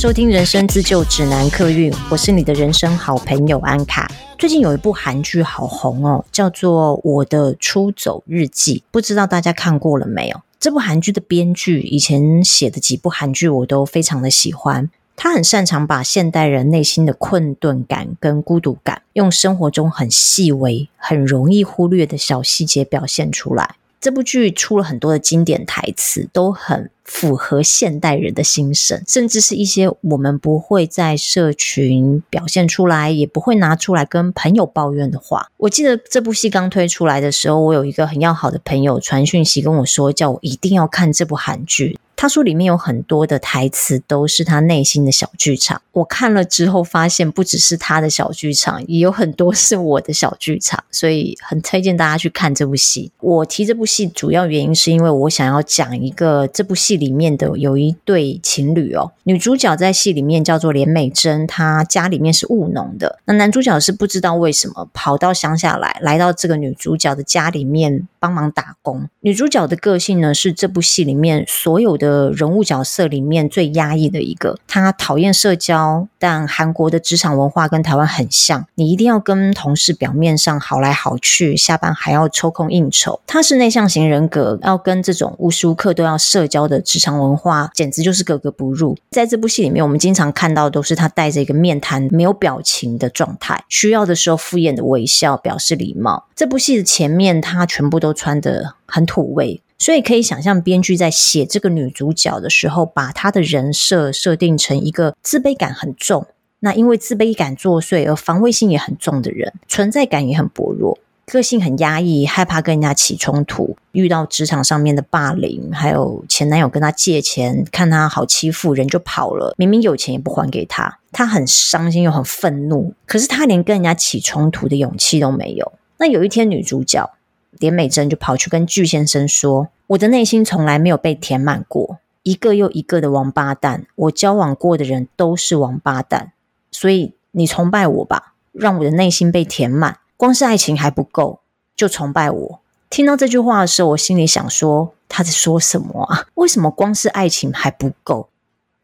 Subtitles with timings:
[0.00, 4.10] 收听《人生自救指南》客运，我是你的人生好朋友安卡。
[4.38, 10.40] 最近有一部韩剧好红哦，叫做《我的出走日记》，不知道大家看过了没有？
[10.58, 23.74] 这部韩剧的编剧以前写的几部韩剧我都非常的喜欢，他很擅长把现代人内心的困顿感跟孤独感，用生活中很细微、很容易忽略的小细节表现出来。
[24.00, 35.50] 这部剧出了很多的经典台词，都很符合现代人的心声，甚至是一些我们不会在社群表现出来，也不会拿出来跟朋友抱怨的话。
[35.58, 41.98] 我记得这部戏刚推出来的时候，我有一个很要好的朋友传讯息跟我说，叫我一定要看这部韩剧。
[42.20, 45.80] 他说里面有很多的台词都是他内心的小剧场。
[45.92, 53.10] 我看了之后发现，不只是他的小剧场，也有很多是我的小剧场，所以很推荐大家去看这部戏。
[53.20, 63.18] 我提这部戏主要原因是因为我想要讲一个这部戏里面的有一对情侣哦，女主角在戏里面叫做连美珍，她家里面是务农的。
[63.24, 69.08] 那男主角是不知道为什么跑到乡下来，来到这个女主角的家里面帮忙打工。
[69.20, 72.09] 女主角的个性呢，是这部戏里面所有的。
[72.10, 83.20] 呃，人物角色里面最压抑的一个，他讨厌社交，但韩国的职场文化跟台湾很像，你一定要跟同事表面上好来好去，下班还要抽空应酬。
[83.28, 88.98] 他是内向型人格，要跟这种无时无刻都要社交的职场文化，简直就是格格不入。
[89.12, 96.26] 在这部戏里面，我们经常看到都是他带着一个面瘫、没有表情的状态，需要的时候敷衍的微笑表示礼貌。
[96.34, 99.62] 这部戏的前面，他全部都穿得很土味。
[99.80, 106.26] 所以可以想象，编剧在写这个女主角的时候，把她的人设设定成一个自卑感很重，
[106.58, 125.72] 那因为自卑感作祟而防卫性也很重的人，存在感也很薄弱，个性很压抑，害怕跟人家起冲突，遇到职场上面的霸凌，还有前男友跟她借钱，看她好欺负，人就跑了，明明有钱也不还给她，她很伤心又很愤怒，可是她连跟人家起冲突的勇气都没有。
[125.96, 127.10] 那有一天，女主角。
[127.58, 136.32] 连美珍就跑去跟具先生说：“我的内心从来没有被填满过，一个又一个的王八蛋，我交往过的人都是王八蛋，
[136.70, 139.98] 所以你崇拜我吧，让我的内心被填满。
[140.16, 141.40] 光是爱情还不够，
[141.74, 146.26] 就崇拜我。”听到这句话的时候，我心里想说：“他在说什么啊？
[146.34, 148.28] 为什么光是爱情还不够？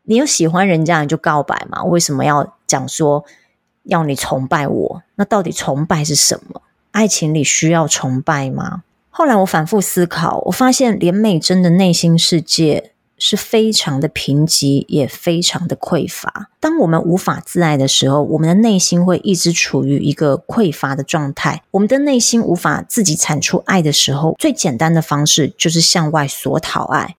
[0.04, 1.82] 你有喜欢人家你就告白嘛？
[1.84, 3.24] 为什么要讲说
[3.82, 5.02] 要你崇拜我？
[5.16, 6.62] 那到底崇拜是什么？”
[6.96, 8.82] 爱情里需要崇拜吗？
[9.10, 16.48] 后来我反复思考，我发现连美珍的内心世界是非常的贫瘠，也非常的匮乏。
[16.58, 21.62] 当我们无法自爱的时候，我们的内心会一直处于一个匮乏的状态。
[21.72, 27.16] 我们的内心无法自己产出爱的时候，最简单的方式就是向外索讨爱。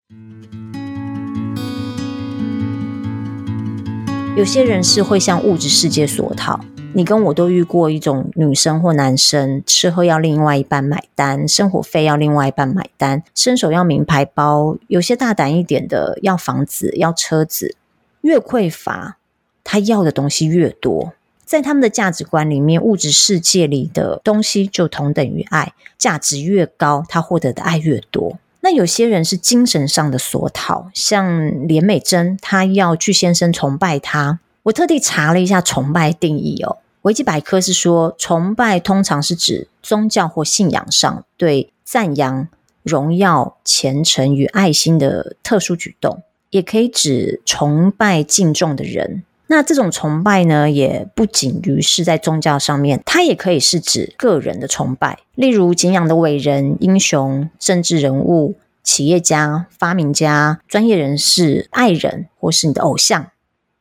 [4.36, 6.60] 有些人是会向物质世界索讨。
[6.98, 17.76] 你跟我都遇过一种女生或男生，吃喝要另外一半买单，生活费要另外一半买单，伸手要名牌包，有些大胆一点的要房子、要车子。
[18.22, 19.18] 越匮乏，
[19.64, 21.14] 他要的东西越多。
[21.46, 28.40] 在他们的价值观里面，物质世界里的东西就同等于爱，价值越高，他获得的爱越多。
[28.62, 34.40] 那有些人是精神上的索讨，像连美珍，她要具先生崇拜她。
[34.64, 36.78] 我特地查了一下崇拜定义哦。
[37.08, 42.50] 维基百科是说，崇拜通常是指宗教或信仰上对赞扬、
[42.84, 49.24] 荣耀、虔诚与爱心的特殊举动，也可以指崇拜敬重的人。
[49.48, 63.28] 那这种崇拜呢，也不仅于是在宗教上面，它也可以是指个人的崇拜，例如敬仰的伟人、英雄、政治人物、企业家、发明家、专业人士、爱人，或是你的偶像。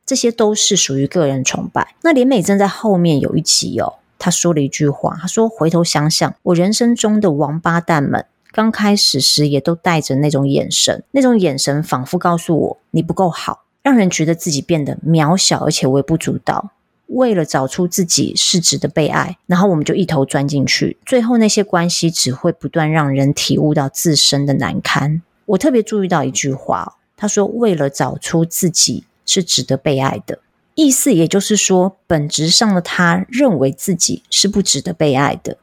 [0.07, 1.95] 这些都是属于个人崇拜。
[2.01, 16.71] 那连美珍在后面有一集哦，她说了一句话，她说：“回头想想，我人生中的王八蛋们，刚开始时也都带着那种眼神，那种眼神仿佛告诉我你不够好，让人觉得自己变得渺小而且微不足道。
[17.07, 30.39] 为了找出自己是值得被爱，然后我们就一头钻进去，最后那些关系只会不断让人体悟到自身的难堪。”我特别注意到一句话，他说：“为了找出自己。”是值得被爱的
[30.73, 35.57] 意思，也就是说，本质上的他认为自己是不值得被爱的，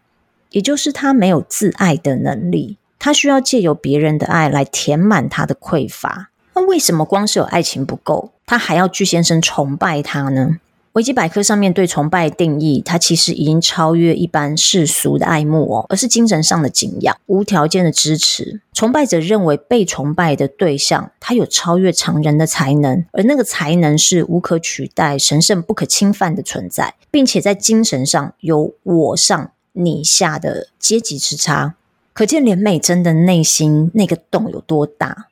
[0.51, 6.31] 也就是他没有自爱的能力，他需要借由别人的爱来填满他的匮乏。
[6.55, 10.59] 那为什么光是有爱情不够，他还要巨先生崇拜他呢？
[10.95, 18.61] 维基百科上面对崇拜定义，它其实已经超越一般世俗的爱慕哦，而是精神上的敬仰，无条件的支持。
[18.73, 31.75] 崇拜者认为被崇拜的对象，他有超越常人的才能，而那个才能是无可取代、神圣不可侵犯的存在，并且在精神上有我上你下的阶级之差。
[32.13, 35.27] 可见连美珍的内心那个洞有多大，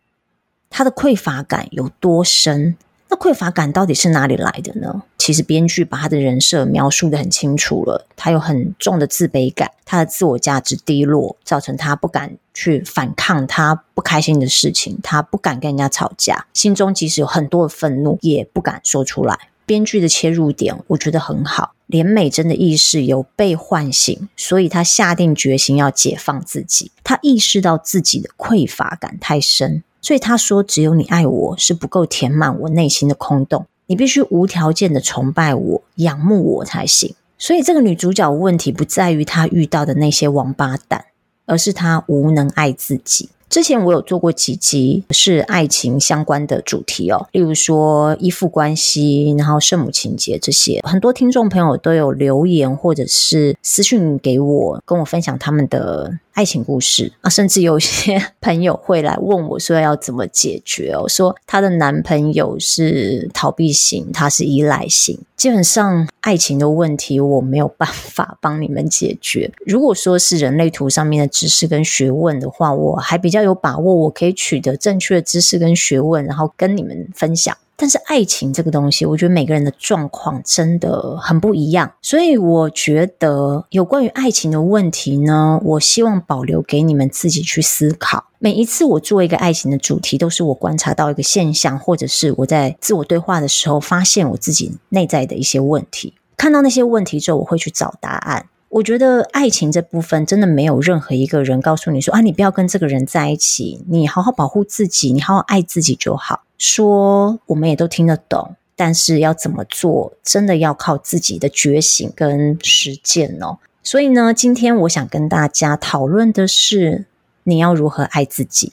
[0.68, 2.76] 她的匮乏感有多深。
[3.12, 5.02] 那匮乏感到底是哪里来的呢？
[5.18, 8.06] 其实编剧把他的人设描述得很清楚了。
[8.16, 19.38] 他有很重的自卑感，他的自我价值低落，造成他不敢去反抗他不开心的事情，他不敢跟人家吵架，心中即使有很多的愤怒，也不敢说出来。
[19.66, 21.74] 编剧的切入点，我觉得很好。
[21.88, 26.90] 连美珍的意识有被唤醒，所以他下定决心要解放自己。
[27.04, 29.84] 他意识到自己的匮乏感太深。
[30.02, 41.04] 所以他说：“只有你爱我是不够填满我内心的空洞，你必须无条件的崇拜我、仰慕我才行。”所以这个女主角问题不在于她遇到的那些王八蛋，
[41.46, 43.30] 而是她无能爱自己。
[43.48, 56.18] 之前我有做过几集是爱情相关的主题哦，例如说依附关系，然后圣母情节这些，很多听众朋友都有留言或者是私讯给我，跟我分享他们的。
[56.32, 65.18] 爱情故事啊，甚至有些 朋友会来问我说要怎么解决哦，说她的男朋友是逃避型，她是依赖型。
[65.36, 69.50] 基本上爱情的问题我没有办法帮你们解决。
[69.66, 77.56] 如果说是人类图上面的知识跟学问的话，我还比较有把握，我可以取得正确的知识跟学问，然后跟你们分享。
[77.82, 88.26] 但是爱情这个东西，我觉得每个人的状况真的很不一样，所以我觉得有关于爱情的问题呢，我希望保留给你们自己去思考。
[88.38, 96.14] 每一次我做一个爱情的主题，都是我观察到一个现象，或者是我在自我对话的时候发现我自己内在的一些问题。
[96.36, 98.46] 看到那些问题之后，我会去找答案。
[98.72, 106.44] 我觉得爱情这部分真的没有任何一个人告诉你说啊，你不要跟这个人在一起，你好好保护自己，你好好爱自己就好。
[106.56, 113.58] 说我们也都听得懂，但是要怎么做，真的要靠自己的觉醒跟实践哦。
[113.82, 117.04] 所以呢，今天我想跟大家讨论的是，
[117.44, 118.72] 你要如何爱自己。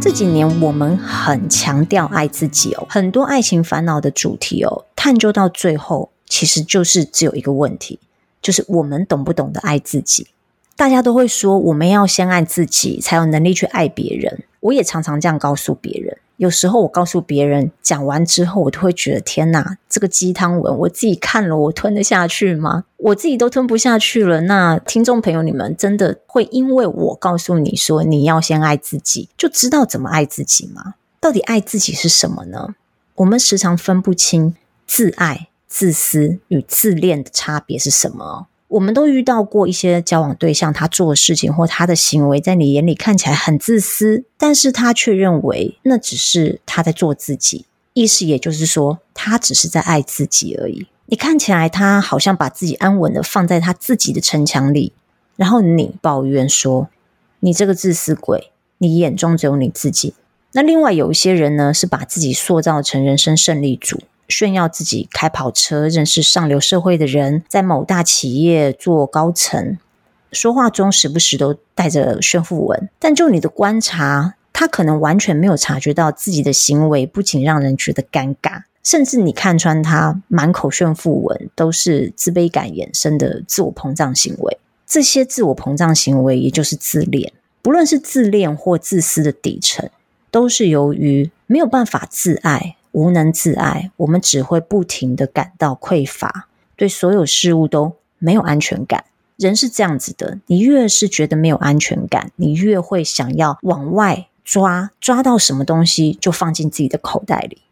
[0.00, 7.98] 这几年我们很强调爱自己哦，很多爱情烦恼的主题哦，探究到最后，其实就是只有一个问题，
[8.40, 10.28] 就是我们懂不懂得爱自己？
[10.76, 14.44] 大家都会说，我们要先爱自己，才有能力去爱别人。
[14.60, 16.16] 我也常常这样告诉别人。
[16.38, 22.84] 有时候我告诉别人，讲完之后，我都会觉得天哪，这个鸡汤文我自己看了，我吞得下去吗？
[22.96, 24.42] 我自己都吞不下去了。
[24.42, 30.94] 那听众朋友，你们真的会因为我告诉你说你要先爱自己，就知道怎么爱自己吗？
[31.20, 32.76] 到底爱自己是什么呢？
[33.16, 34.54] 我们时常分不清
[34.86, 38.46] 自爱、自私与自恋的差别是什么。
[38.68, 50.86] 我们都遇到过一些交往对象，他做的事情或他的行为，在你眼里看起来很自私，但是他却认为那只是他在做自己，意思也就是说，他只是在爱自己而已。
[51.06, 54.92] 你看起来他好像把自己安稳的放在他自己的城墙里，
[55.36, 56.90] 然后你抱怨说
[57.40, 60.12] ：“你这个自私鬼，你眼中只有你自己。”
[60.52, 64.02] 那另外有一些人呢，是把自己塑造成人生胜利组。
[64.28, 69.78] 炫耀自己开跑车，认识上流社会的人，在某大企业做高层，
[70.30, 72.88] 说话中时不时都带着炫富文。
[72.98, 84.58] 但就你的观察，他可能完全没有察觉到自己的行为不仅让人觉得尴尬，甚至你看穿他满口炫富文，都是自卑感衍生的自我膨胀行为。
[84.86, 89.88] 这些自我膨胀行为，也就是自恋，不论是自恋或自私的底层，
[90.30, 92.76] 都是由于没有办法自爱。
[92.92, 99.04] 无能自爱，我们只会不停的感到匮乏，对所有事物都没有安全感。
[99.36, 107.62] 人是这样子的，你越是觉得没有安全感，你越会想要往外抓，抓到什么东西就放进自己的口袋里。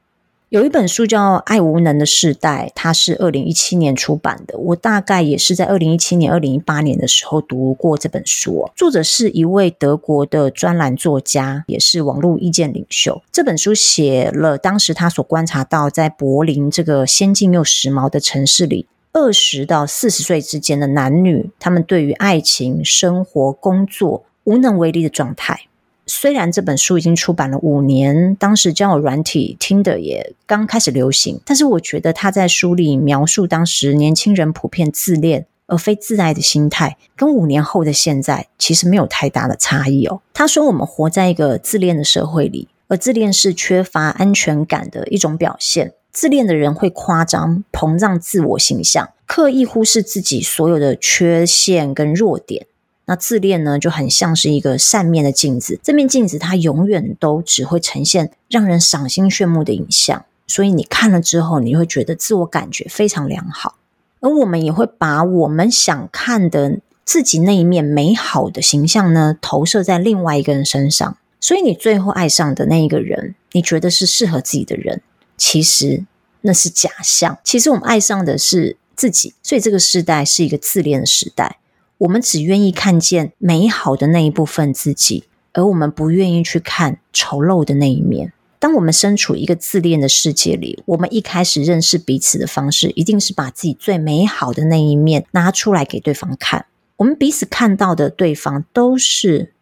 [0.51, 4.57] 有一本书叫《爱无能的世代》，它是二零一七年出版的。
[4.57, 8.71] 我大概也是在二零一七年、二零一八年的时候读过这本书。
[8.77, 13.21] 作者是一位德国的专栏作家，也是网络意见领袖。
[13.33, 25.63] 这本书写了当时他所观察到，在柏林这个先进又时髦的城市里，二十到四十岁之间的男女，他们对于爱情、生活、工作无能为力的状态。
[26.09, 40.21] 虽然这本书已经出版了五年，当时交友软体听的也刚开始流行，但是我觉得他在书里描述当时年轻人普遍自恋而非自爱的心态，跟五年后的现在其实没有太大的差异哦。
[40.33, 45.95] 他说：“我们活在一个自恋的社会里，而自恋是缺乏安全感的一种表现。
[46.13, 52.67] 自恋的人会夸张、膨胀自我形象，刻意忽视自己所有的缺陷跟弱点。
[53.07, 63.77] 那自恋呢，就很像是一个扇面的镜子，这面镜子它永远都只会呈现让人赏心悦目的影像，所以你看了之后，你会觉得自我感觉非常良好。
[64.19, 71.17] 而我们也会把我们想看的自己那一面美好的形象呢，投射在另外一个人身上。
[71.39, 75.03] 所以你最后爱上的那一个人，你觉得是适合自己的人，
[75.37, 76.05] 其实
[76.41, 77.39] 那是假象。
[77.45, 81.59] 其实我们爱上的是自己，所以这个时代是一个自恋的时代。
[81.99, 88.33] 我们只愿意看见美好的那一部分自己，而我们不愿意去看丑陋的那一面。
[88.59, 96.67] 当我们身处一个自恋的世界里，我们一开始认识彼此的方式，一定是把自己最美好的那一面拿出来给对方看。
[96.97, 99.53] 我们彼此看到的对方都是。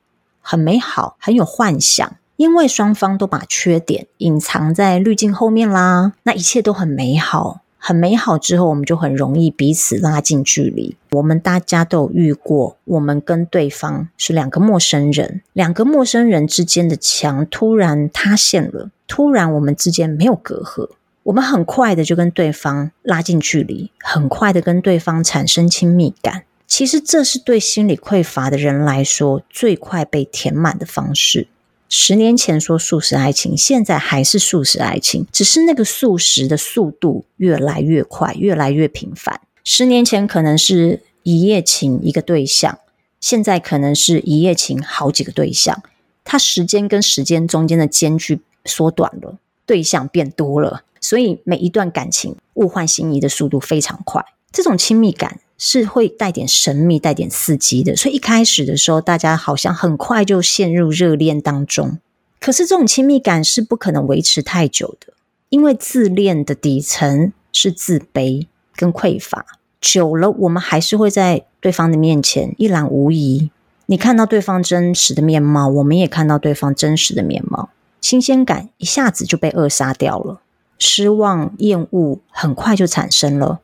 [0.47, 6.12] 很美好，很有幻想，因为双方都把缺点隐藏在滤镜后面啦。
[6.25, 10.97] 那一切都很美好，很美好之后，我们就很容易彼此拉近距离。
[11.11, 20.88] 我们大家都有遇过，我们跟对方是两个陌生人，两个陌生人之间的墙突然塌陷了，突然我们之间没有隔阂，
[21.25, 26.45] 我们很快的就跟对方拉近距离，很快的跟对方产生亲密感。
[26.67, 31.49] 其实这是对心理匮乏的人来说最快被填满的方式。
[31.88, 39.41] 十年前说速食爱情，现在还是速食爱情，只是那个速食的速度越来越快，越来越频繁。
[39.62, 42.79] 十年前可能是一夜情一个对象，
[43.21, 45.83] 现在可能是一夜情好几个对象。
[46.25, 54.25] 它时间跟时间中间的间距缩短了，对象变多了，所以每一段感情物换星移的速度非常快。
[54.50, 55.41] 这种亲密感。
[55.66, 61.99] 是会带点神秘、带点刺激的，所以一开始的时候，大家好像很快就陷入热恋当中。
[62.38, 65.14] 可是这种亲密感是不可能维持太久的，
[65.49, 69.47] 因为自恋的底层是自卑跟匮乏。
[69.80, 73.50] 久了，我们还是会在对方的面前一览无遗。
[73.87, 77.71] 你看到对方真实的面貌，我们也看到对方真实的面貌，
[78.02, 80.42] 新鲜感一下子就被扼杀掉了，
[80.78, 83.61] 失望、厌恶很快就产生了。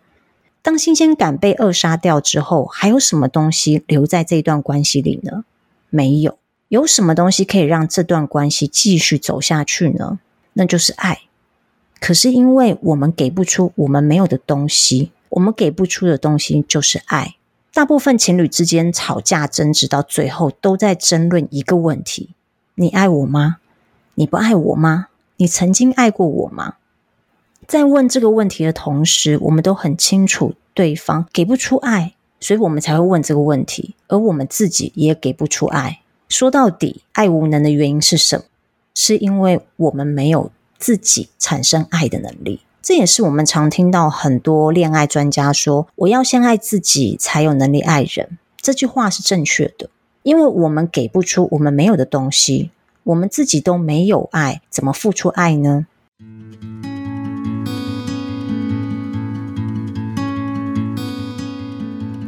[0.62, 5.44] 当新鲜感被扼杀掉之后，还有什么东西留在这段关系里呢？
[5.88, 6.36] 没有。
[6.68, 10.20] 有什么东西可以让这段关系继续走下去呢？
[10.52, 11.22] 那就是爱。
[11.98, 17.36] 可是因为我们给不出我们没有的东西，我们给不出的东西就是爱。
[17.72, 22.30] 大部分情侣之间吵架争执到最后，都在争论一个问题：
[22.74, 23.56] 你爱我吗？
[24.14, 25.08] 你不爱我吗？
[25.36, 26.74] 你曾经爱过我吗？
[27.70, 33.94] 在问这个问题的同时，我们都很清楚对方给不出爱，所以我们才会问这个问题。
[34.08, 36.00] 而我们自己也给不出爱。
[36.28, 38.44] 说到底，爱无能的原因是什么？
[38.96, 40.50] 是因为我们没有
[40.80, 42.62] 自己产生爱的能力。
[42.82, 49.88] 这也是我们常听到很多恋爱专家说：“我要先爱自己，才有能力爱人。”这句话是正确的，
[50.24, 52.72] 因为我们给不出我们没有的东西，
[53.04, 55.86] 我们自己都没有爱，怎么付出爱呢？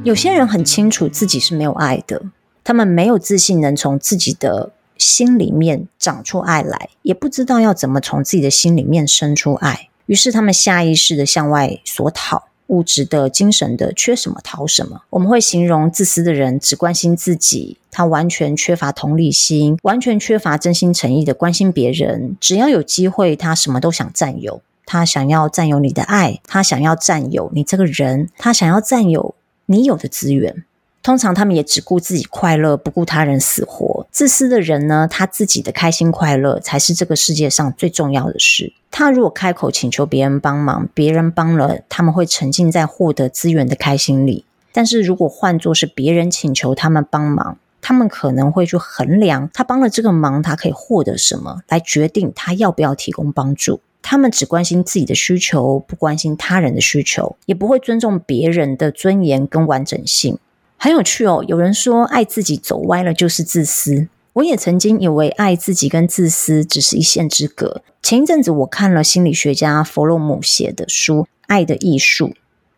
[0.05, 2.23] 有些人很清楚自己是没有爱的，
[2.65, 15.03] 他们没有自信能从自己的心里面长出爱来，也不知道要怎么从自己的心里面生出爱，于是他们下意识的向外索讨，物质的、精神的，缺什么讨什么。
[15.11, 22.37] 我们会形容自私的人只关心自己，他完全缺乏同理心，完全缺乏真心诚意的关心别人。
[22.41, 29.37] 只要有机会，他什么都想占有，他想要占有你的爱，他想要占有你这个人，他想要占有。
[29.73, 30.65] 你有的资源，
[31.03, 34.07] 通常他们也只顾自己快乐，不顾他人死活。
[34.13, 38.75] 自私的人呢，他自己的开心快乐才是这个世界上最重要的事。
[38.91, 44.45] 他如果开口请求别人帮忙，别人帮了，他们会沉浸在获得资源的开心里。
[44.71, 53.81] 但是如果换作是别人请求他们帮忙，他们可能会去衡量他帮了这个忙，他可以获得什么，来决定他要不要提供帮助。
[54.03, 60.37] 他们只关心自己的需求，不关心他人的需求，也不会尊重别人的尊严跟完整性。
[60.77, 64.09] 很有趣哦，有人说爱自己走歪了就是自私。
[64.33, 67.83] 我也曾经以为爱自己跟自私只是一线之隔。
[68.03, 72.29] 前一阵子我看了心理学家弗洛姆写的书《爱的艺术》，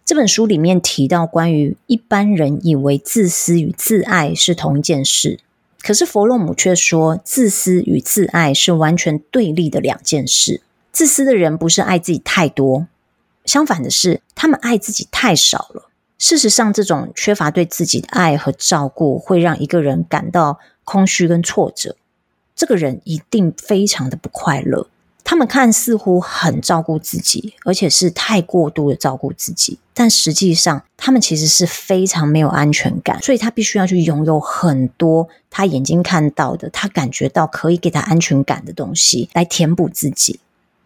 [0.04, 5.38] 这本书里面提到关于一般人以为自私与自爱是同一件事，
[5.80, 10.60] 可是弗洛姆却说自私与自爱是完全对立的两件事。
[10.94, 12.86] 自私的人不是爱自己太多，
[13.44, 15.90] 相反的是，他们爱自己太少了。
[16.18, 21.96] 事实上，这种缺乏对自己的爱和照顾，会让一个人感到空虚跟挫折。
[22.54, 24.86] 这个人一定非常的不快乐。
[25.24, 40.38] 他们看似乎很照顾自己，而且是太过度的照顾自己，但实际上他们其实是非常没有安全感，所以他必须要去拥有很多他眼睛看到的，他感觉到可以给他安全感的东西来填补自己。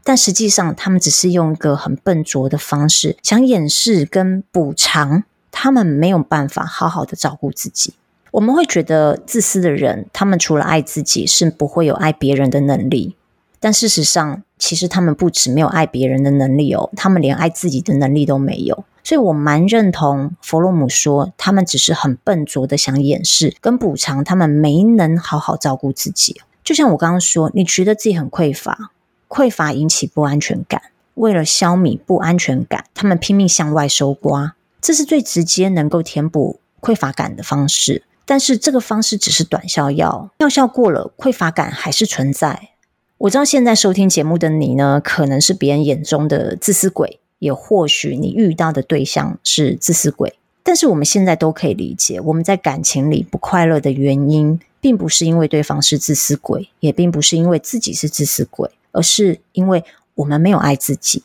[0.08, 7.92] 但实际上，他们只是用一个很笨拙的方式，想掩饰跟补偿，他们没有办法好好的照顾自己。
[8.30, 13.16] 我们会觉得自私的人，他们除了爱自己，是不会有爱别人的能力。
[13.60, 18.84] 但事实上，其实他们不止没有爱别人的能力哦，他们连爱自己的能力都没有。
[19.04, 26.40] 所以我蛮认同弗洛姆说，他们只是很笨拙的想掩饰跟补偿，他们没能好好照顾自己。
[26.64, 28.92] 就像我刚刚说，你觉得自己很匮乏，
[29.28, 30.82] 匮乏引起不安全感，
[31.14, 38.02] 为了消弭不安全感，他们拼命向外搜刮，这是最直接能够填补匮乏感的方式。
[38.24, 42.70] 但是这个方式只是短效药，药效过了，匮乏感还是存在。
[43.18, 50.34] 我知道现在收听节目的你呢，可能是别人眼中的自私鬼，也或许你遇到的对象是自私鬼。
[50.62, 59.84] 但是我们现在都可以理解，我们在感情里不快乐的原因，并不是因为对方是自私鬼，也并不是因为自己是自私鬼，而是因为
[60.16, 61.22] 我们没有爱自己。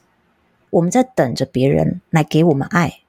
[0.69, 2.99] 我们在等着别人来给我们爱，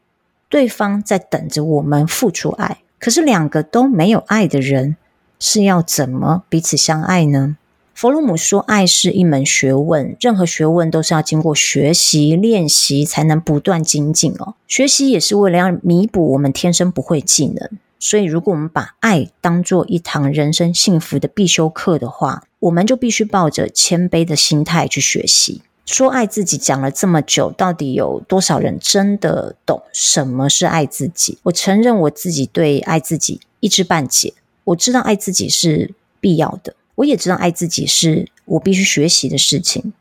[0.48, 2.78] 对方在等着我们付出爱。
[2.98, 4.96] 可是两个都没有爱的人，
[5.38, 7.58] 是要怎么彼此相爱呢？
[7.92, 14.54] 弗洛姆说：“爱是一门学问，任何学问都是要经过学习、练习才能不断精进哦。
[14.66, 17.70] 学习也是为了要弥补我们天生不会技能。
[18.04, 25.62] 所以，如果我们把爱当做一堂人生幸福的必修课的话，我们就必须抱着谦卑的心态去学习。
[25.86, 31.38] 说爱自己讲了这么久，到底有多少人真的懂什么是爱自己？
[31.44, 34.34] 我承认我自己对爱自己一知半解。
[34.64, 39.94] 我知道爱自己是必要的。”我也知道爱自己是我必须学习的事情，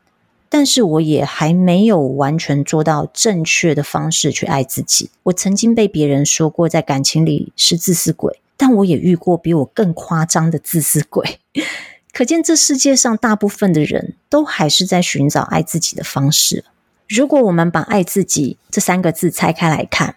[0.56, 5.10] 但是我也还没有完全做到正确的方式去爱自己。
[5.24, 11.40] 我曾经被别人说过，在感情里是自私鬼，但我也遇过比我更夸张的自私鬼。
[12.12, 16.64] 可见这世界上大部分的人都还是在寻找爱自己的方式。
[17.08, 20.14] 如果我们把“爱自己”这三个字拆开来看，“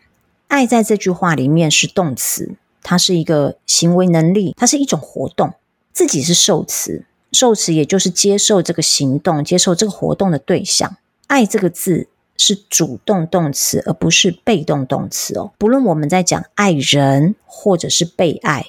[0.50, 2.52] 爱”在这句话里面是动词，
[2.84, 5.56] 它是一个行为能力，它是一种活动。
[5.92, 7.06] 自己是受词，
[7.38, 10.98] 受词也就是接受这个行动、接受这个活动的对象。
[11.28, 15.52] 爱这个字是主动动词，而不是被动动词哦。
[15.60, 18.66] 不论我们在讲爱人，或者是被爱，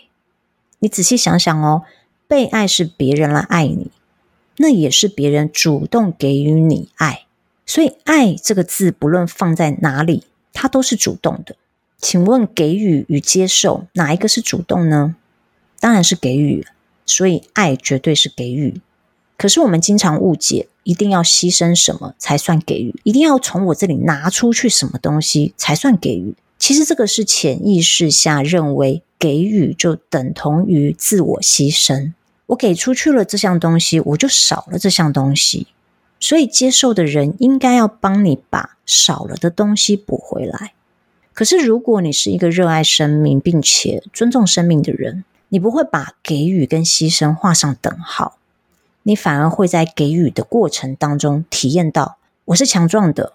[0.80, 1.84] 你仔细想想哦，
[2.26, 3.90] 被爱是别人来爱你，
[4.58, 7.24] 那也是别人主动给予你爱。
[7.64, 11.56] 所以，爱这个字不论放在哪里，它都是主动的。
[11.98, 15.16] 请问，给予与接受哪一个是主动呢？
[15.80, 16.66] 当然是给予。
[17.08, 18.80] 所以，爱绝对是给予。
[19.36, 22.94] 可是，我们经常误解，一定要牺牲什么才算给予？
[23.02, 26.34] 一定要从我这里拿出去什么东西才算给予？
[26.58, 32.12] 其实，这个是潜意识下认为给予就等同于自我牺牲。
[32.46, 35.68] 我给出去了这项东西，我就少了这项东西。
[36.20, 40.72] 所以，接受的人应该要帮你把少了的东西补回来。
[41.32, 48.36] 可是，如果你是一个热爱生命并且尊重生命的人，你不会把给予跟牺牲画上等号，
[49.04, 53.32] 你反而会在给予的过程当中体验到，我是强壮的，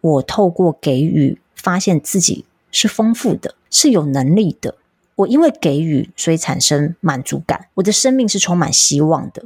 [0.00, 4.74] 我透过给予发现自己是丰富的，是有能力的。
[5.14, 9.44] 我因为给予，所以产生满足感，我的生命是充满希望的。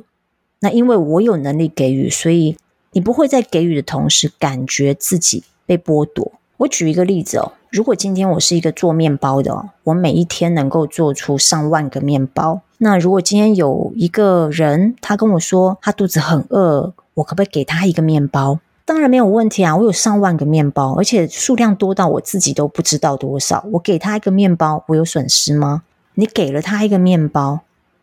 [0.59, 2.57] 那因为我有能力给予，所以
[2.90, 6.33] 你不会在给予的同时感觉自己被剥夺。
[6.57, 7.53] 我举一个例子哦。
[7.70, 12.62] 如果今天我是一个做面包的，我每一天能够做出上万个面包。
[12.78, 18.59] 那如果今天有一个人，他跟我说他肚子很饿，我可不可以给他一个面包？
[18.85, 19.76] 当然没有问题啊！
[19.76, 23.64] 我有上万个面包，而且数量多到我自己都不知道多少。
[23.74, 25.85] 我给他一个面包，我有损失吗？
[26.14, 27.61] 你给了他一个面包，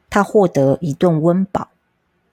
[0.09, 1.67] 他获得一顿温饱，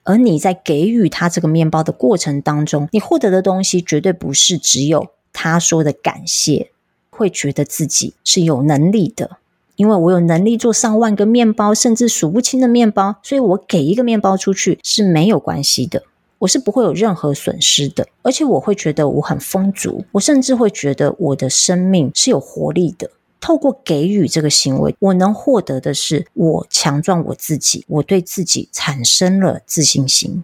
[0.05, 6.71] 而你在给予他这个面包的过程当中，你获得的东西绝对不是只有他说的感谢。
[7.15, 9.37] 会觉得自己是有能力的，
[9.75, 16.03] 因为我有能力做上万个面包，甚至数不清的面包，所以我给一个面包出去是没有关系的，
[16.39, 23.09] 我是不会有任何损失的，而且我会觉得我很丰足，我甚至会觉得我的生命是有活力的。
[23.41, 30.43] 透过给予这个行为，我能获得的是我强壮我自己，我对自己产生了自信心。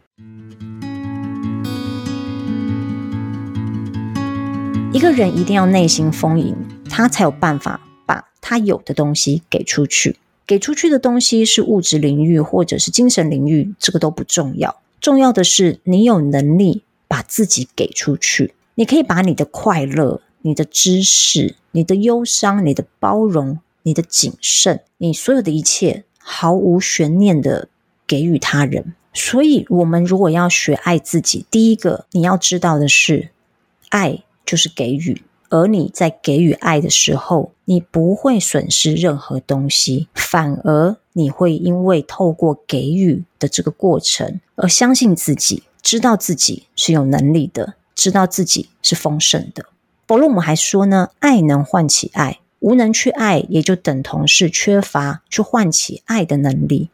[4.93, 6.53] 一个人一定要内心丰盈，
[6.89, 10.17] 他才有办法把他有的东西给出去。
[10.45, 14.81] 给出去的东西是物质领域或者是精神领域，这个都不重要。
[14.99, 18.53] 重要的是你有能力把自己给出去。
[18.75, 27.69] 你可以把你的快乐、你的知识、你的忧伤、你的包容、你的谨慎，你所有的一切，毫无悬念的
[28.05, 28.93] 给予他人。
[29.13, 33.29] 所以，我们如果要学爱自己，第一个你要知道的是，
[33.89, 35.23] 爱就是给予。
[35.49, 49.65] 而你在给予爱的时候，你不会损失任何东西，反而你会因为透过给予的这个过程而相信自己，知道自己是有能力的，知道自己是丰盛的。
[50.07, 56.89] 弗洛姆还说呢，爱能唤起爱，无能去爱，也就等同是缺乏去唤起爱的能力。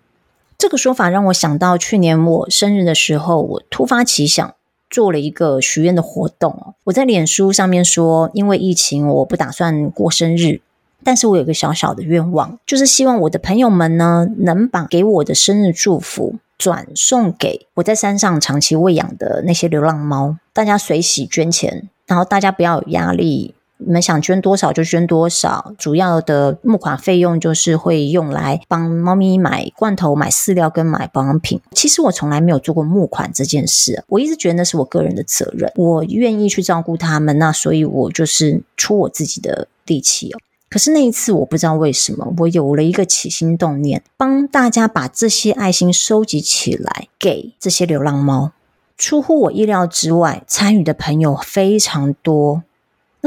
[0.57, 4.55] 这个说法让我想到去年我生日的时候，我突发奇想。
[4.89, 10.62] 做了一个许愿的活动，我在脸书上面说，因为疫情，我不打算过生日，
[11.04, 23.54] 但是我有个小小的愿望，就是希望我的朋友们呢，能把给我的生日祝福转送给我在山上长期喂养的那些流浪猫，大家随喜捐钱，然后大家不要有压力。
[23.78, 31.62] 你们想捐多少就捐多少，主要的募款费用就是会用来帮猫咪买罐头、买饲料跟买保养品。
[31.72, 40.40] 其实我从来没有做过募款这件事，我一直觉得那是我个人的责任，我愿意去照顾他们，那所以我就是出我自己的力气哦。
[40.70, 48.52] 可是那一次我不知道为什么，我有了一个起心动念，帮大家把这些爱心收集起来给这些流浪猫。
[48.98, 52.63] 出乎我意料之外，参与的朋友非常多。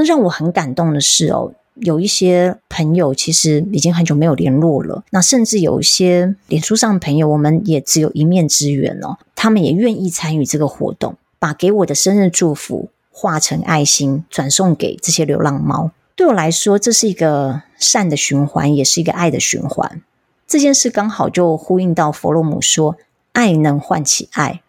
[0.01, 5.05] 那让我很感动的是哦，有一些朋友其实已经很久没有联络了。
[5.11, 9.19] 那甚至有一些脸书上的朋友，我们也只有一面之缘哦。
[9.37, 15.91] 他们也愿意参与这个活动，把给我的生日祝福化成爱心，转送给这些流浪猫。
[16.17, 20.01] 对我来说，这是一个善的循环，也是一个爱的循环。
[20.47, 22.97] 这件事刚好就呼应到弗洛姆说
[23.33, 24.63] ：“爱能唤起爱。”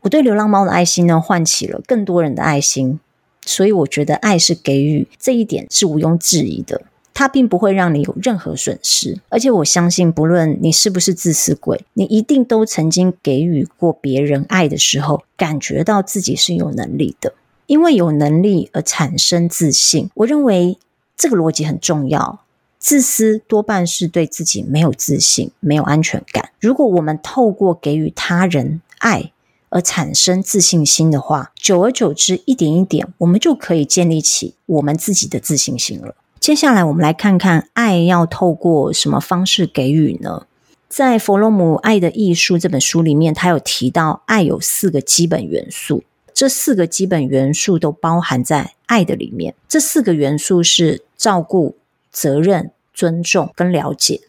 [0.00, 2.98] 我对流浪猫的爱心呢，唤起了更多人的爱心。
[3.44, 6.82] 所以我觉得爱是给予，这一点是毋庸置疑的。
[7.14, 17.34] 它并不会让你有任何损失，而且我相信，不论你是不是自私鬼，你一定都曾经给予过别人爱的时候，感觉到自己是有能力的。
[17.66, 20.78] 因为有能力而产生自信，我认为
[21.16, 22.40] 这个逻辑很重要。
[22.78, 26.50] 自私多半是对自己没有自信、没有安全感。
[26.60, 29.31] 如果我们透过给予他人爱，
[29.72, 36.14] 而产生自信心的话，久而久之，一点一点，我们就可以建立起我们自己的自信心了。
[36.38, 40.46] 接下来，我们来看看爱要透过什么方式给予呢？
[40.90, 46.04] 在弗洛姆《爱的艺术》这本书里面，他有提到爱有四个基本元素，
[46.34, 49.54] 这四个基本元素都包含在爱的里面。
[49.66, 51.76] 这四个元素是照顾、
[52.10, 54.20] 责任、尊重跟了解。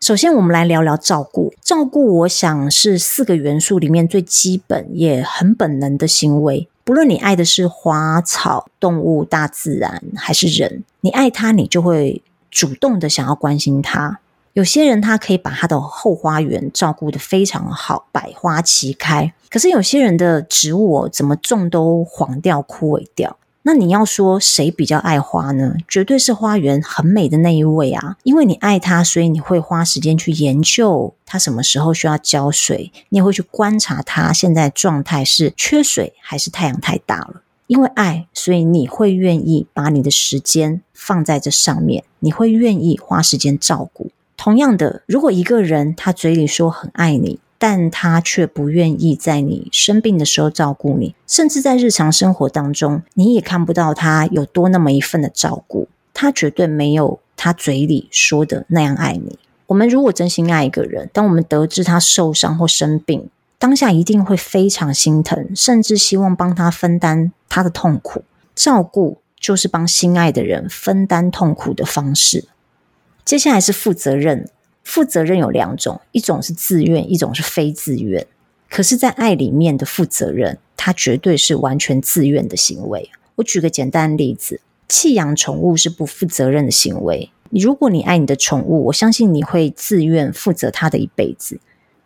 [0.00, 1.52] 首先，我们来聊聊照顾。
[1.60, 6.68] 照顾，我想是四个元素里面最基本也很本能的行为。
[6.84, 14.20] 不论你爱的是花草、动物、大自然，还是人，你爱他，你就会主动的想要关心他。
[14.52, 19.34] 有些人他可以把他的后花园照顾得非常好，百花齐开。
[19.50, 23.36] 可是有些人的植物哦怎么种都黄掉、枯萎掉。
[23.68, 25.74] 那你要说谁比较爱花呢？
[25.86, 28.16] 绝对是花园很美的那一位啊！
[28.22, 37.42] 因为你爱它，所以你会花时间去研究它什么时候需要浇水，你也会去观察它现在状态是缺水还是太阳太大了。
[37.66, 44.10] 因为爱，所以你会愿意把你的时间放在这上面，你会愿意花时间照顾。
[44.38, 55.88] 同样的，如果一个人他嘴里说很爱你，但他却不愿意在你生病的时候照顾你，甚至在日常生活当中，你也看不到他有多那么一份的照顾。
[56.14, 59.38] 他绝对没有他嘴里说的那样爱你。
[59.66, 68.24] 我们如果真心爱一个人，当我们得知他受伤或生病，当下一定会非常心疼，甚至希望帮他分担他的痛苦。
[68.54, 72.46] 照顾就是帮心爱的人分担痛苦的方式。
[73.24, 74.48] 接下来是负责任。
[74.88, 78.26] 负责任有两种，一种是自愿，一种是非自愿。
[78.70, 83.10] 可是，在爱里面的负责任，它绝对是完全自愿的行为。
[83.34, 87.28] 我举个简单例子：弃养宠物是不负责任的行为。
[87.50, 91.60] 如果你爱你的宠物，我相信你会自愿负责它的一辈子。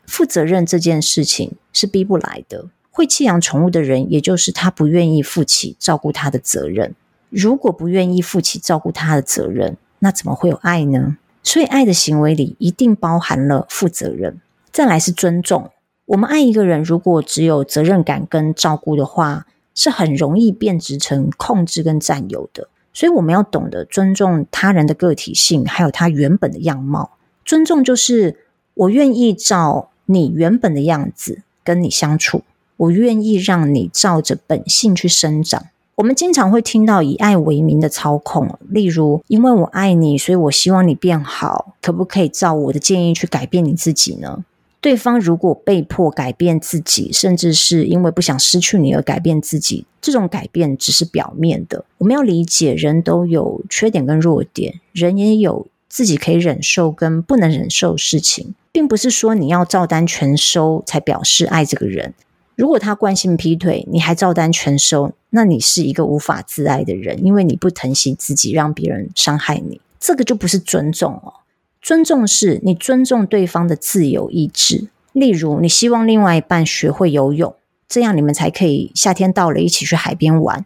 [0.04, 2.66] 负责任这件事情是逼不来的。
[2.90, 6.96] 会弃养宠物的人，也就是他不愿意负起照顾它的责任。
[7.30, 11.16] 如果不愿意负起照顾它的责任，那怎么会有爱呢？
[11.42, 14.40] 所以，爱的行为里一定包含了负责任。
[14.70, 15.70] 再来是尊重。
[16.06, 22.68] 我们爱一个人，如果只有责任感跟照顾的话，是很容易变质成控制跟占有的。
[22.94, 27.12] 所以，我们要懂得尊重他人的个体性，还有他原本的样貌。
[27.44, 28.36] 尊重就是
[28.74, 32.42] 我愿意照你原本的样子跟你相处，
[32.76, 35.66] 我愿意让你照着本性去生长。
[35.96, 44.44] 我们经常会听到以爱为名的操控，例如因为我爱你，所以我希望你变好，可不可以照我的建议去改变你自己呢？
[44.80, 51.84] 对方如果被迫改变自己，甚至是因为不想失去你而改变自己，这种改变只是表面的。
[51.98, 62.14] 我们要理解，人都有缺点跟弱点，人也有自己可以忍受跟不能忍受的事情，并不是说你要照单全收才表示爱这个人。
[62.54, 71.34] 如果他惯性劈腿，你还照单全收，那你是一个无法自爱的人，因为你不疼惜自己，让别人伤害你，这个就不是尊重哦。
[71.80, 77.54] 尊重是你尊重对方的自由意志，例如你希望另外一半学会游泳，
[77.88, 80.64] 这样你们才可以夏天到了一起去海边玩。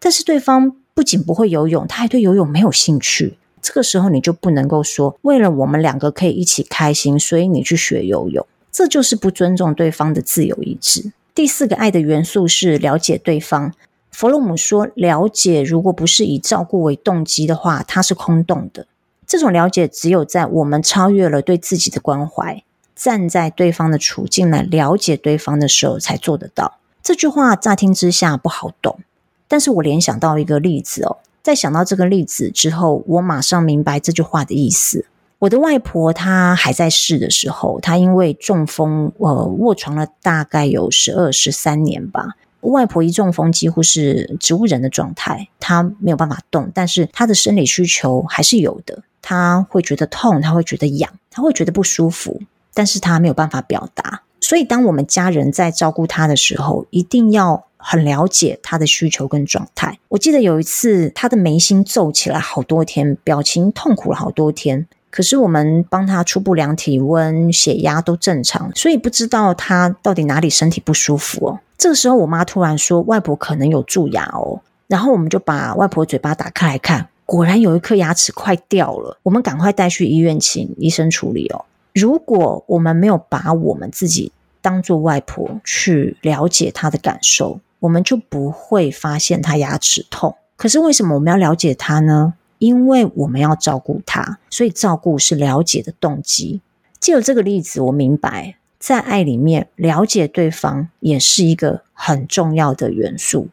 [0.00, 3.36] 但是对方不仅不会游泳，他还对游泳没有兴趣。
[3.62, 11.12] 这个时候你就不能够说，为了我们两个可以一起开心，所以你去学游泳，这就是不尊重对方的自由意志。
[11.36, 13.74] 第四个爱的元素是了解对方。
[14.10, 18.86] 弗洛姆说，了解如果不是以照顾为动机的话，它是空洞的。
[19.26, 26.78] 这种了解只有在我们超越了对自己的关怀，站在对方的处境来了解对方的时候才做得到。
[27.02, 29.00] 这句话乍听之下不好懂，
[29.46, 35.04] 但是我联想到一个例子哦，在想到这个例子之后，我马上明白这句话的意思。
[35.38, 42.36] 我的外婆她还在世的时候，她因为中风，呃，卧床了大概有十二、十三年吧。
[42.62, 49.02] 外婆一中风，几乎是植物人的状态，她没有办法动，但是她的生理需求还是有的。
[49.20, 52.40] 她会觉得痛，她会觉得痒，她会觉得不舒服，
[52.72, 54.22] 但是她没有办法表达。
[54.40, 59.98] 所以，当我们家人在照顾她的时候，一定要很了解她的需求跟状态。
[60.08, 64.86] 我记得有一次，她的眉心皱起来好多天，表情痛苦了好多天。
[65.10, 71.60] 可是我们帮他初步量体温、血压都正常，所以不知道他到底哪里身体不舒服哦。
[71.78, 77.08] 这个时候，我妈突然说：“外婆可能有蛀牙哦。”然后我们就把外婆嘴巴打开来看。
[77.24, 81.64] 果然有一颗牙齿快掉了，我们赶快带去医院请医生处理哦。
[81.92, 84.30] 如果我们没有把我们自己
[84.62, 90.36] 当做外婆去了解她的感受，我们就不会发现她牙齿痛。
[90.56, 92.34] 可是为什么我们要了解她呢？
[92.58, 96.60] 因为我们要照顾他，所以照顾是了解的动机。
[96.98, 103.48] 借由这个例子，我明白在爱里面了解对方也是一个很重要的元素。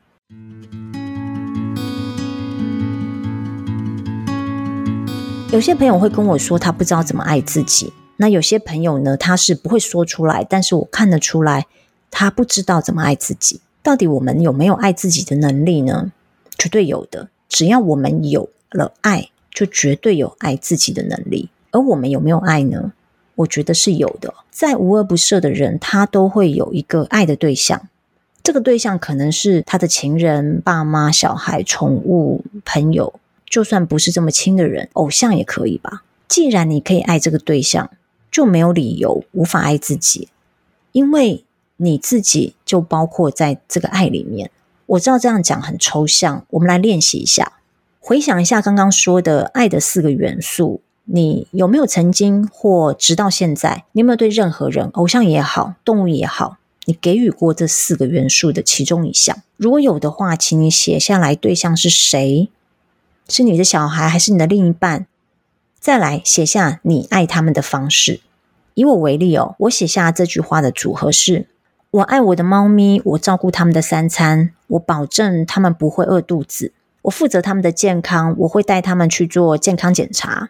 [5.51, 7.93] 有些朋友会跟我说，他不知道怎么爱自己。
[8.17, 11.67] 那有些朋友呢，他是不会说出来，但是我看得出来，
[12.09, 13.59] 他不知道怎么爱自己。
[13.83, 16.11] 到底我们有没有爱自己的能力呢？
[16.57, 17.29] 绝对有的。
[17.49, 21.49] 只要我们有了爱，就绝对有爱自己的能力。
[21.71, 22.93] 而我们有没有爱呢？
[23.35, 24.33] 我觉得是有的。
[24.51, 27.87] 再无恶不赦的人，他都会有一个爱的对象。
[28.43, 33.13] 这个对象可能是他的情人、爸妈、小孩、宠物、朋友。
[33.45, 36.03] 就算不是这么亲的人，偶像也可以吧？
[36.27, 37.91] 既然你可以爱这个对象，
[38.31, 40.29] 就没有理由无法爱自己，
[40.91, 41.45] 因为
[41.77, 44.49] 你自己就包括在这个爱里面。
[44.87, 47.53] 我知道这样讲很抽象，我们来练习一下，
[48.05, 59.37] 回想一下刚刚说的爱的四个元素，你有没有曾经或直到现在，你有没有对任何人，偶像也好，动物也好，你给予过这四个元素的其中一项？
[59.55, 62.49] 如果有的话，请你写下来，对象是谁？
[63.29, 65.07] 是你的小孩还是你的另一半？
[65.79, 68.19] 再来写下你爱他们的方式。
[68.73, 71.47] 以我为例哦，我写下这句话的组合是：
[71.89, 80.49] 我爱我的猫咪，我照顾他们的三餐，我保证他们不会饿肚子，我负责他们的健康，我会带他们去做健康检查，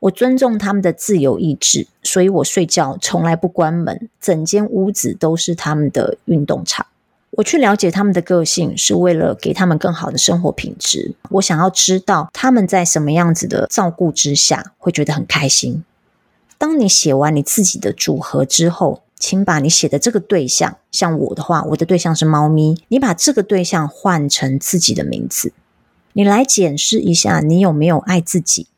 [0.00, 6.86] 我尊重他们的自由意志，所以我睡觉从来不关门，整间屋子都是他们的运动场。
[7.36, 11.14] 我去了解他们的个性，是为了给他们更好的生活品质。
[11.30, 15.82] 我想要知道他们在什么样子的照顾之下会觉得很开心。
[16.58, 25.52] 当你写完你自己的组合之后，请把你写的这个对象，像我的话，我的对象是猫咪，你把这个对象换成自己的名字，
[26.16, 28.68] 你来检视一下你有没有爱自己。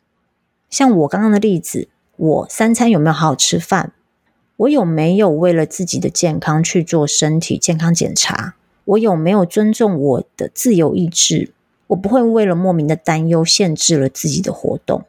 [0.70, 3.92] 像我刚刚的例子，我三餐有没有好好吃饭？
[4.56, 8.54] 我有没有为了自己的健康去做身体健康检查？
[8.86, 11.52] 我有没有尊重我的自由意志？
[11.88, 15.04] 我不会为了莫名的担忧限制了自己的活动。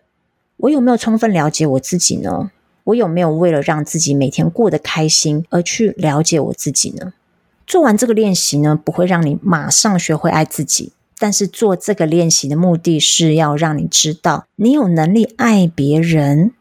[0.58, 2.52] 我有没有充分了解我自己呢？
[2.84, 7.14] 我有没有为了让自己每天过得开心而去了解我自己呢？
[7.66, 16.54] 做完这个练习呢，不会让你马上学会爱自己，但是做这个练习的目的是要让你知道，你有能力爱别人。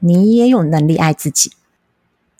[0.00, 1.50] 你也有能力爱自己。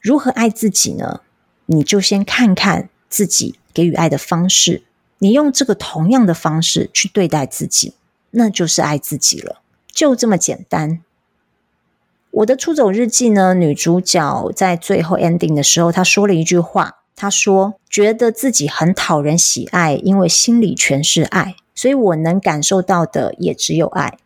[0.01, 1.23] 如何爱自己呢？
[1.67, 4.85] 你就先看看自己给予爱的方式，
[5.19, 7.95] 你用这个同样的方式去对待自己，
[8.31, 11.01] 那就是爱自己了，就这么简单。
[12.31, 24.17] 我的出走日记呢，女主角在最后 ending 的时候，她说了一句话，他说：“觉得自己很讨人喜爱，因为心里全是爱，所以我能感受到的也只有爱。”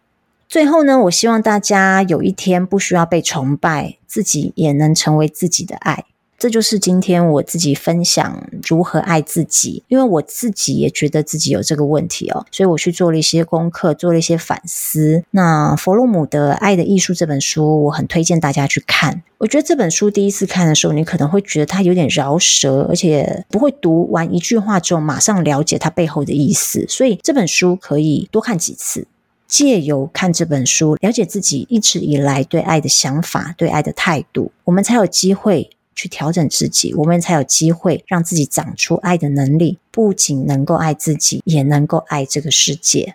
[0.46, 6.04] 最后呢，我希望大家有一天不需要被崇拜，自己也能成为自己的爱。
[6.42, 15.22] 这就是今天我自己分享如何爱自己，因为我自己也觉得自己有这个问题哦，所以我去做了一些功课，做了一些反思。
[15.30, 19.22] 那弗洛姆的《爱的艺术》这本书，我很推荐大家去看。
[19.38, 26.84] 我觉得这本书第一次看的时候，你可能会觉得它有点饶舌，而且不会读完一句话之后马上了解它背后的意思。
[26.88, 29.06] 所以这本书可以多看几次，
[29.46, 35.70] 借由看这本书，了解自己一直以来对爱的想法、对爱的态度，我们才有机会。
[35.94, 43.14] 去调整自己，我们才有机会让自己长出爱的能力，不仅能够爱自己，也能够爱这个世界。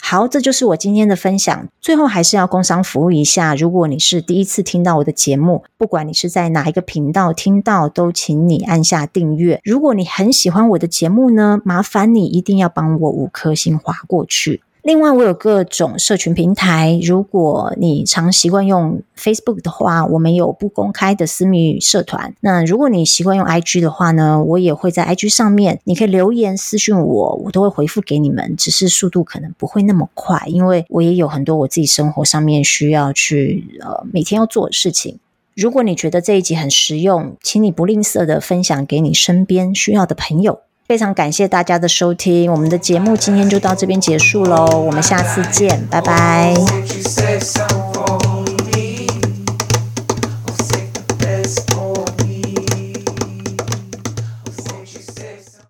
[0.00, 1.68] 好，这就是我今天的分享。
[1.80, 9.60] 最后还是要工商服务一下，如果你是第一次听到我的节目，不管你是在哪一个频道听到，都请你按下订阅。
[9.64, 14.62] 如果你很喜欢我的节目呢，麻烦你一定要帮我五颗星划过去。
[14.88, 16.98] 另外，我有各种社群平台。
[17.02, 22.34] 如果你常习惯用 Facebook 的话，我们有不公开的私密社团。
[22.40, 28.56] 那如果你习惯用 IG 的话呢，我也会在 IG 上面，你可以留言私讯我，我都会回复给你们。
[28.56, 35.18] 只是速度可能不会那么快，因为我也有很多我自己生活上面需要去呃每天要做的事情。
[35.54, 40.60] 如果你觉得这一集很实用，请你不吝啬的分享给你身边需要的朋友。
[40.88, 46.54] 非常感谢大家的收听，我们的节目今天就到这边结束喽，我们下次见，拜拜。